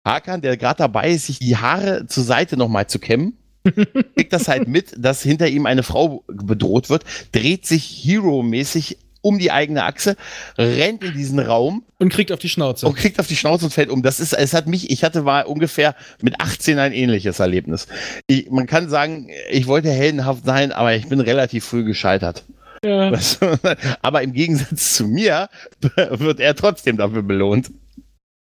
[0.06, 3.38] Hakan, der gerade dabei ist, sich die Haare zur Seite nochmal zu kämmen,
[4.15, 9.38] kriegt das halt mit, dass hinter ihm eine Frau bedroht wird, dreht sich Hero-mäßig um
[9.38, 10.15] die eigene Achse,
[10.58, 12.88] rennt in diesen Raum und kriegt auf die Schnauze.
[12.88, 14.01] Und kriegt auf die Schnauze und fällt um.
[14.01, 17.88] Das ist, es hat mich, ich hatte war ungefähr mit 18 ein ähnliches Erlebnis.
[18.27, 22.43] Ich, man kann sagen, ich wollte heldenhaft sein, aber ich bin relativ früh gescheitert.
[22.84, 23.12] Ja.
[24.02, 25.50] Aber im Gegensatz zu mir
[25.96, 27.72] wird er trotzdem dafür belohnt.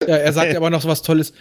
[0.02, 1.34] Ja, er sagt aber noch so was Tolles.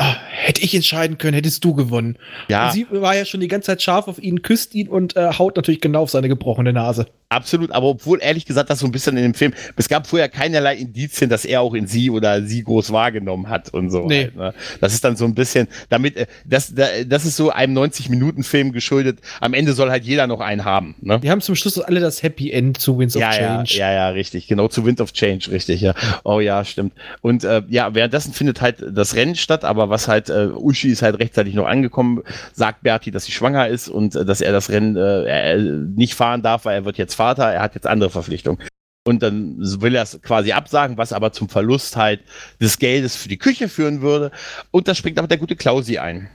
[0.00, 2.16] Oh, hätte ich entscheiden können, hättest du gewonnen.
[2.48, 2.66] Ja.
[2.66, 5.32] Und sie war ja schon die ganze Zeit scharf auf ihn, küsst ihn und äh,
[5.38, 7.06] haut natürlich genau auf seine gebrochene Nase.
[7.30, 10.30] Absolut, aber obwohl ehrlich gesagt das so ein bisschen in dem Film, es gab vorher
[10.30, 14.06] keinerlei Indizien, dass er auch in sie oder sie groß wahrgenommen hat und so.
[14.06, 14.24] Nee.
[14.24, 14.54] Halt, ne?
[14.80, 19.18] Das ist dann so ein bisschen, damit, äh, das, das ist so einem 90-Minuten-Film geschuldet.
[19.40, 20.94] Am Ende soll halt jeder noch einen haben.
[21.02, 21.20] Ne?
[21.20, 23.74] Die haben zum Schluss alle das Happy End zu Winds ja, of Change.
[23.74, 24.46] Ja, ja, ja, richtig.
[24.46, 25.92] Genau, zu Wind of Change, richtig, ja.
[26.24, 26.94] Oh ja, stimmt.
[27.20, 31.02] Und äh, ja, währenddessen findet halt das Rennen statt, aber was halt, äh, Uschi ist
[31.02, 32.22] halt rechtzeitig noch angekommen,
[32.52, 35.56] sagt Berti, dass sie schwanger ist und äh, dass er das Rennen äh,
[35.96, 38.62] nicht fahren darf, weil er wird jetzt Vater, er hat jetzt andere Verpflichtungen.
[39.04, 42.20] Und dann will er es quasi absagen, was aber zum Verlust halt
[42.60, 44.30] des Geldes für die Küche führen würde.
[44.70, 46.28] Und da springt aber der gute Klausi ein.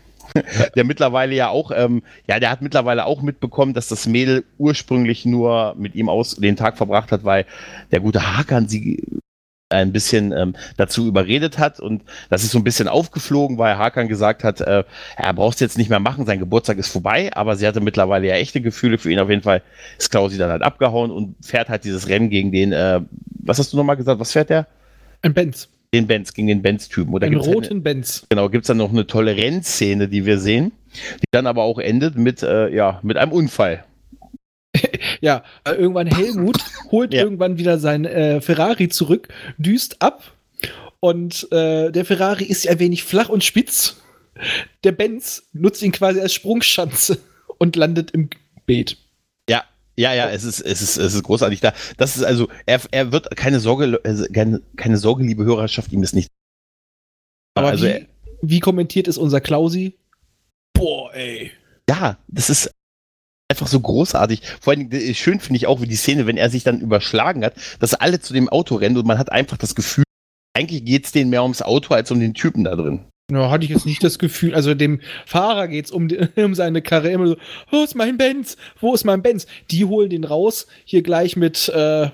[0.75, 5.25] der mittlerweile ja auch, ähm, ja, der hat mittlerweile auch mitbekommen, dass das Mädel ursprünglich
[5.25, 7.45] nur mit ihm aus den Tag verbracht hat, weil
[7.91, 9.03] der gute Hakan sie
[9.73, 14.07] ein bisschen ähm, dazu überredet hat und das ist so ein bisschen aufgeflogen, weil Hakan
[14.07, 14.83] gesagt hat, äh,
[15.17, 18.27] er braucht es jetzt nicht mehr machen, sein Geburtstag ist vorbei, aber sie hatte mittlerweile
[18.27, 19.19] ja echte Gefühle für ihn.
[19.19, 19.61] Auf jeden Fall
[19.97, 23.01] ist Klausi dann halt abgehauen und fährt halt dieses Rennen gegen den, äh,
[23.43, 24.67] was hast du nochmal gesagt, was fährt der?
[25.21, 25.69] Ein Benz.
[25.93, 27.19] Den Benz, gegen den Benz-Typen.
[27.19, 28.25] Den roten eine, Benz.
[28.29, 30.71] Genau, gibt es dann noch eine tolle Rennszene, die wir sehen,
[31.21, 33.83] die dann aber auch endet mit, äh, ja, mit einem Unfall.
[35.23, 36.57] Ja, irgendwann Helmut
[36.91, 37.23] holt ja.
[37.23, 40.33] irgendwann wieder sein äh, Ferrari zurück, düst ab
[40.99, 44.01] und äh, der Ferrari ist ein wenig flach und spitz.
[44.83, 47.19] Der Benz nutzt ihn quasi als Sprungschanze
[47.57, 48.31] und landet im
[48.65, 48.97] Beet.
[49.49, 49.63] Ja,
[49.95, 51.73] ja, ja, es ist, es ist, es ist großartig da.
[51.95, 56.03] Das ist also, er, er wird keine Sorge, also keine, keine Sorge, liebe Hörerschaft, ihm
[56.03, 56.29] ist nicht.
[57.55, 58.07] Aber also, wie,
[58.41, 59.97] wie kommentiert es unser Klausi?
[60.73, 61.51] Boah, ey.
[61.87, 62.73] Ja, das ist
[63.53, 64.41] einfach so großartig.
[64.59, 67.45] Vor allem äh, schön finde ich auch, wie die Szene, wenn er sich dann überschlagen
[67.45, 70.03] hat, dass alle zu dem Auto rennen und man hat einfach das Gefühl,
[70.55, 73.01] eigentlich geht es denen mehr ums Auto als um den Typen da drin.
[73.31, 74.55] Ja, hatte ich jetzt nicht das Gefühl.
[74.55, 77.37] Also dem Fahrer geht es um, um seine Karre immer so,
[77.69, 78.57] wo ist mein Benz?
[78.79, 79.45] Wo ist mein Benz?
[79.69, 82.09] Die holen den raus, hier gleich mit äh,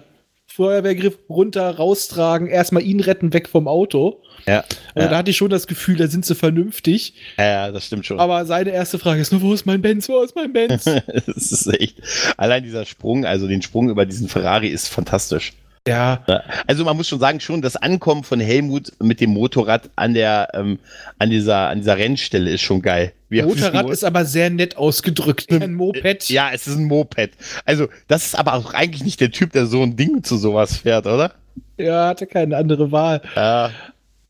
[0.60, 4.22] Feuerwehrgriff runter, raustragen, erstmal ihn retten, weg vom Auto.
[4.45, 4.65] Ja.
[4.93, 5.08] Also ja.
[5.08, 7.13] Da hatte ich schon das Gefühl, da sind sie vernünftig.
[7.38, 8.19] Ja, das stimmt schon.
[8.19, 10.10] Aber seine erste Frage ist nur, wo ist mein Benz?
[10.10, 10.84] Wo ist mein Benz?
[11.26, 11.95] das ist echt.
[12.36, 15.54] Allein dieser Sprung, also den Sprung über diesen Ferrari ist fantastisch.
[15.89, 16.43] Ja.
[16.67, 20.49] Also man muss schon sagen, schon das Ankommen von Helmut mit dem Motorrad an der,
[20.54, 20.80] ähm,
[21.17, 23.13] an dieser, an dieser Rennstelle ist schon geil.
[23.30, 25.52] Wie Motorrad ist aber sehr nett ausgedrückt.
[25.52, 26.30] Ein Moped.
[26.30, 27.32] Ja, es ist ein Moped.
[27.65, 30.78] Also, das ist aber auch eigentlich nicht der Typ, der so ein Ding zu sowas
[30.78, 31.34] fährt, oder?
[31.78, 33.21] Ja, hatte keine andere Wahl.
[33.36, 33.71] Ja.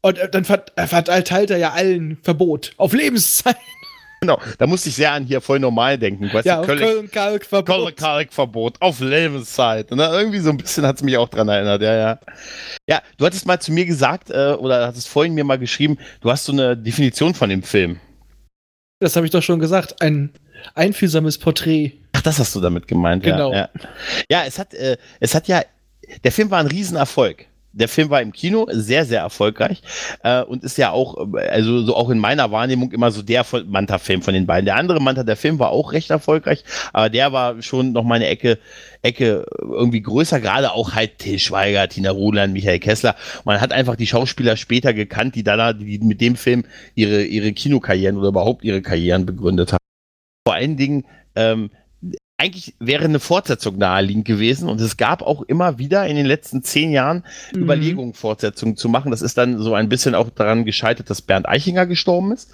[0.02, 3.56] Und äh, dann verteilt er ja allen Verbot auf Lebenszeit.
[4.21, 6.32] Genau, da musste ich sehr an hier voll normal denken.
[6.34, 7.97] Weißt ja, Köln-Kalk-Verbot.
[7.97, 9.91] Köln-Kalk-Verbot auf Lebenszeit.
[9.91, 12.19] Und irgendwie so ein bisschen hat es mich auch dran erinnert, ja, ja.
[12.88, 16.32] Ja, du hattest mal zu mir gesagt, äh, oder hattest vorhin mir mal geschrieben, du
[16.32, 17.99] hast so eine Definition von dem Film.
[18.99, 20.01] Das habe ich doch schon gesagt.
[20.01, 20.32] Ein
[20.75, 21.93] einfühlsames Porträt.
[22.12, 23.53] Ach, das hast du damit gemeint, genau.
[23.53, 23.69] ja.
[23.69, 23.69] Ja,
[24.29, 25.63] ja es, hat, äh, es hat ja,
[26.23, 29.82] der Film war ein Riesenerfolg der Film war im Kino sehr, sehr erfolgreich
[30.23, 34.21] äh, und ist ja auch, also so auch in meiner Wahrnehmung immer so der Manta-Film
[34.21, 34.65] von den beiden.
[34.65, 38.15] Der andere Manta, der Film war auch recht erfolgreich, aber der war schon noch mal
[38.15, 38.58] eine Ecke,
[39.01, 43.15] Ecke irgendwie größer, gerade auch halt Till Schweiger, Tina Ruland, Michael Kessler.
[43.45, 47.53] Man hat einfach die Schauspieler später gekannt, die dann die mit dem Film ihre, ihre
[47.53, 49.79] Kinokarrieren oder überhaupt ihre Karrieren begründet haben.
[50.47, 51.05] Vor allen Dingen
[51.36, 51.69] ähm,
[52.39, 56.63] eigentlich wäre eine Fortsetzung naheliegend gewesen und es gab auch immer wieder in den letzten
[56.63, 57.23] zehn Jahren
[57.54, 57.63] mhm.
[57.63, 59.12] Überlegungen, Fortsetzungen zu machen.
[59.12, 62.52] Das ist dann so ein bisschen auch daran gescheitert, dass Bernd Eichinger gestorben ist.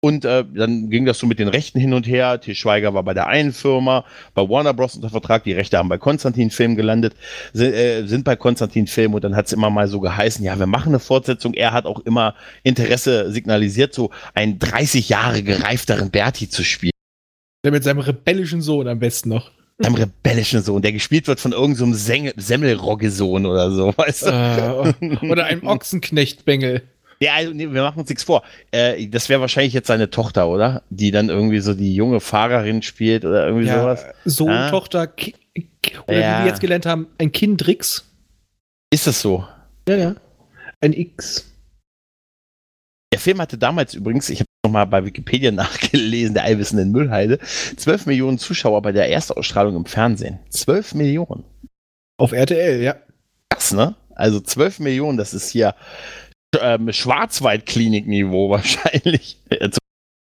[0.00, 2.38] Und äh, dann ging das so mit den Rechten hin und her.
[2.38, 4.96] Til Schweiger war bei der einen Firma, bei Warner Bros.
[4.96, 5.44] unter Vertrag.
[5.44, 7.16] Die Rechte haben bei Konstantin Film gelandet,
[7.54, 10.58] sind, äh, sind bei Konstantin Film und dann hat es immer mal so geheißen, ja,
[10.58, 11.54] wir machen eine Fortsetzung.
[11.54, 16.93] Er hat auch immer Interesse signalisiert, so einen 30 Jahre gereifteren Berti zu spielen.
[17.64, 19.50] Der mit seinem rebellischen Sohn am besten noch.
[19.78, 24.94] Seinem rebellischen Sohn, der gespielt wird von irgendeinem so Semmelrogge-Sohn oder so, weißt du?
[25.00, 26.82] Äh, oder einem Ochsenknechtbengel.
[27.20, 28.42] Ja, also, nee, wir machen uns nichts vor.
[28.70, 30.82] Äh, das wäre wahrscheinlich jetzt seine Tochter, oder?
[30.90, 34.04] Die dann irgendwie so die junge Fahrerin spielt oder irgendwie ja, sowas.
[34.24, 34.70] Sohn, ah?
[34.70, 35.34] Tochter, Ki
[36.06, 36.38] oder ja.
[36.38, 38.10] wie wir jetzt gelernt haben, ein Kindrix.
[38.92, 39.46] Ist das so?
[39.88, 40.14] Ja, ja.
[40.80, 41.50] Ein X.
[43.12, 47.38] Der Film hatte damals übrigens, ich habe nochmal bei Wikipedia nachgelesen, der Eiwissen in Müllheide,
[47.76, 50.40] 12 Millionen Zuschauer bei der Erstausstrahlung im Fernsehen.
[50.50, 51.44] 12 Millionen.
[52.16, 52.96] Auf RTL, ja.
[53.50, 53.94] Krass, ne?
[54.14, 55.74] Also 12 Millionen, das ist hier
[56.60, 59.38] ähm, Schwarzwaldklinik-Niveau wahrscheinlich.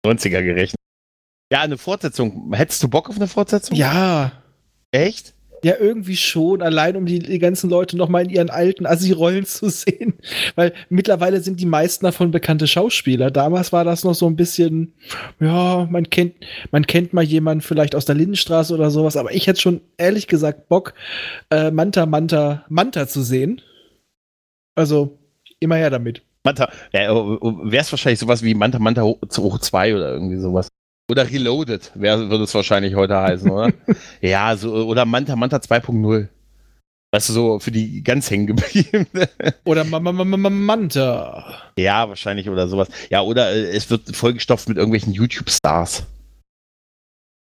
[0.06, 0.76] 90er äh, gerechnet.
[1.52, 2.54] Ja, eine Fortsetzung.
[2.54, 3.76] Hättest du Bock auf eine Fortsetzung?
[3.76, 4.32] Ja.
[4.92, 5.34] Echt?
[5.64, 9.70] Ja, irgendwie schon, allein um die, die ganzen Leute nochmal in ihren alten Assi-Rollen zu
[9.70, 10.16] sehen.
[10.56, 13.30] Weil mittlerweile sind die meisten davon bekannte Schauspieler.
[13.30, 14.94] Damals war das noch so ein bisschen,
[15.40, 16.34] ja, man kennt,
[16.72, 20.28] man kennt mal jemanden vielleicht aus der Lindenstraße oder sowas, aber ich hätte schon ehrlich
[20.28, 20.94] gesagt Bock,
[21.52, 23.62] äh, Manta, Manta, Manta zu sehen.
[24.76, 25.20] Also,
[25.60, 26.24] immer her damit.
[26.44, 30.70] Manta, ja, wäre es wahrscheinlich sowas wie Manta Manta hoch 2 oder irgendwie sowas.
[31.12, 33.74] Oder Reloaded, wär, würde es wahrscheinlich heute heißen, oder?
[34.22, 36.30] ja, so, oder Manta Manta 2.0.
[37.14, 39.06] Weißt du, so für die ganz hängen geblieben.
[39.66, 41.54] oder Ma Ma Ma Manta.
[41.78, 42.88] Ja, wahrscheinlich oder sowas.
[43.10, 46.04] Ja, oder äh, es wird vollgestopft mit irgendwelchen YouTube-Stars.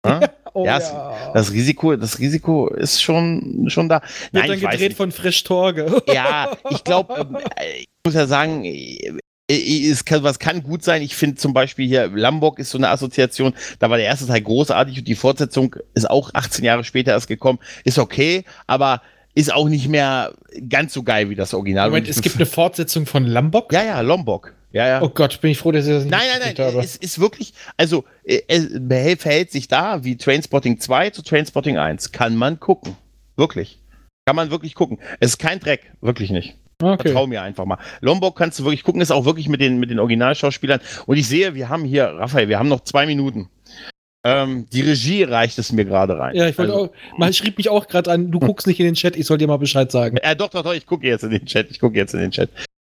[0.55, 1.33] oh, ja, ja.
[1.35, 4.01] Das, Risiko, das Risiko ist schon, schon da.
[4.31, 6.05] Wird Nein, dann gedreht von Frisch Torge.
[6.07, 7.39] ja, ich glaube, ähm,
[7.81, 11.03] ich muss ja sagen, äh, es kann, was kann gut sein.
[11.03, 13.55] Ich finde zum Beispiel hier Lombok ist so eine Assoziation.
[13.79, 17.29] Da war der erste Teil großartig und die Fortsetzung ist auch 18 Jahre später erst
[17.29, 17.61] gekommen.
[17.85, 19.03] Ist okay, aber
[19.35, 20.35] ist auch nicht mehr
[20.69, 21.91] ganz so geil wie das Original.
[21.91, 23.73] Moment, es gibt eine Fortsetzung von Lombok?
[23.73, 24.55] Ja, ja, Lombok.
[24.73, 25.03] Ja, ja.
[25.03, 26.81] Oh Gott, bin ich froh, dass ich das nicht Nein, nein, nein, habe.
[26.81, 28.69] es ist wirklich, also äh, es
[29.21, 32.13] verhält sich da wie Trainspotting 2 zu Trainspotting 1.
[32.13, 32.97] Kann man gucken.
[33.37, 33.79] Wirklich.
[34.27, 34.99] Kann man wirklich gucken.
[35.21, 36.57] Es ist kein Dreck, wirklich nicht.
[36.83, 37.09] Okay.
[37.09, 37.79] Vertrau mir einfach mal.
[38.01, 40.81] Lombok kannst du wirklich gucken, ist auch wirklich mit den, mit den Originalschauspielern.
[41.07, 43.49] Und ich sehe, wir haben hier, Raphael, wir haben noch zwei Minuten.
[44.25, 46.35] Ähm, die Regie reicht es mir gerade rein.
[46.35, 48.87] Ja, ich wollte also, auch, man schrieb mich auch gerade an, du guckst nicht in
[48.87, 50.17] den Chat, ich soll dir mal Bescheid sagen.
[50.19, 52.33] Äh, doch, doch, doch, ich gucke jetzt in den Chat, ich gucke jetzt in den
[52.33, 52.51] Chat.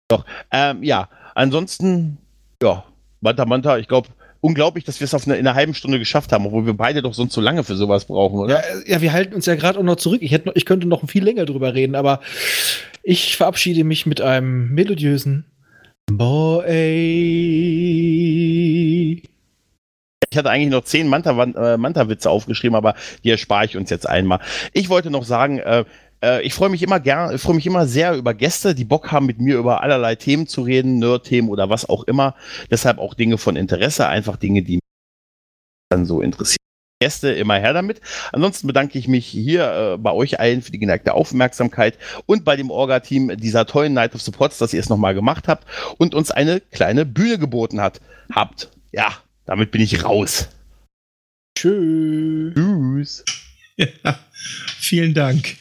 [0.07, 2.19] Doch, ähm, ja, ansonsten,
[2.61, 2.85] ja,
[3.19, 4.09] Manta Manta, ich glaube,
[4.41, 7.01] unglaublich, dass wir es auf eine, in einer halben Stunde geschafft haben, obwohl wir beide
[7.01, 8.55] doch sonst so lange für sowas brauchen, oder?
[8.55, 10.21] Ja, äh, ja wir halten uns ja gerade auch noch zurück.
[10.21, 12.19] Ich, hätte noch, ich könnte noch viel länger drüber reden, aber
[13.03, 15.45] ich verabschiede mich mit einem melodiösen
[16.11, 16.63] Boy.
[20.29, 24.09] Ich hatte eigentlich noch zehn Manta-Witze äh, Manta aufgeschrieben, aber die erspare ich uns jetzt
[24.09, 24.39] einmal.
[24.73, 25.85] Ich wollte noch sagen, äh,
[26.23, 29.27] äh, ich freue mich immer gern, freue mich immer sehr über Gäste, die Bock haben,
[29.27, 32.35] mit mir über allerlei Themen zu reden, Nerd-Themen oder was auch immer.
[32.71, 34.81] Deshalb auch Dinge von Interesse, einfach Dinge, die mich
[35.89, 36.62] dann so interessieren.
[37.03, 37.99] Gäste immer her damit.
[38.31, 42.55] Ansonsten bedanke ich mich hier äh, bei euch allen für die geneigte Aufmerksamkeit und bei
[42.55, 46.31] dem Orga-Team dieser tollen Night of Supports, dass ihr es nochmal gemacht habt und uns
[46.31, 47.99] eine kleine Bühne geboten hat,
[48.31, 48.69] habt.
[48.93, 49.09] Ja,
[49.45, 50.47] damit bin ich raus.
[51.57, 52.53] Tschüss.
[52.55, 53.25] Tschüss.
[53.75, 54.17] Ja,
[54.79, 55.57] vielen Dank.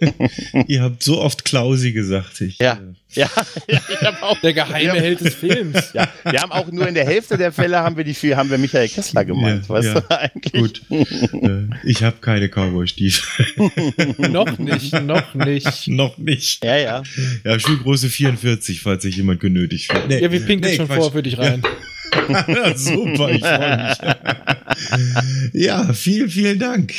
[0.66, 2.40] Ihr habt so oft Klausi gesagt.
[2.40, 2.74] Ich, Ja.
[2.74, 2.78] äh,
[3.20, 3.28] Ja,
[3.68, 4.40] ja ich habe auch.
[4.40, 4.94] Der geheime Ja.
[4.94, 5.90] Held des Films.
[5.94, 8.50] Ja, wir haben auch nur in der Hälfte der Fälle haben wir die vier, haben
[8.50, 10.00] wir Michael Kessler gemeint, Ja, weißt ja.
[10.00, 10.52] du eigentlich?
[10.52, 10.82] Gut.
[10.90, 13.46] äh, ich habe keine Cowboy-Stiefel.
[14.30, 15.88] noch nicht, noch nicht.
[15.88, 16.64] Noch nicht.
[16.64, 17.02] Ja, ja.
[17.44, 20.08] Ja, Schuhgröße 44, falls sich jemand genötigt fühlt.
[20.08, 20.98] Nee, Ja, wir pinkeln nee, schon Quatsch.
[20.98, 21.62] vor für dich rein.
[22.76, 23.98] Super, ich freue mich.
[25.64, 26.92] ja, vielen, vielen Dank.